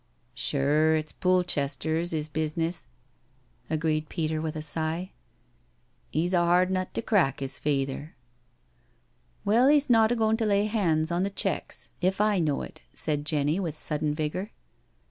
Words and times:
"Sure, 0.49 0.95
it's 0.95 1.11
Poolchester's 1.13 2.11
'is 2.11 2.27
bizness," 2.27 2.87
agreed 3.69 4.09
Peter, 4.09 4.41
with 4.41 4.55
a 4.55 4.61
sigh. 4.63 5.11
'* 5.61 6.13
'£'s 6.15 6.33
a 6.33 6.39
hard 6.39 6.71
nut 6.71 6.91
to 6.95 7.03
crack 7.03 7.39
is 7.39 7.59
fayther." 7.59 8.15
'* 8.79 9.45
Well, 9.45 9.67
he's 9.67 9.91
not 9.91 10.11
a 10.11 10.15
goin' 10.15 10.37
to 10.37 10.45
lay 10.47 10.65
hands 10.65 11.11
on 11.11 11.23
th' 11.23 11.35
checks 11.35 11.89
if 12.01 12.19
I 12.19 12.39
know 12.39 12.63
it," 12.63 12.81
said 12.95 13.25
Jenny, 13.27 13.59
with 13.59 13.75
sudden 13.75 14.15
vigour. 14.15 14.49